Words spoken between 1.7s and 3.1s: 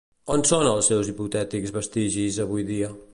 vestigis, avui dia?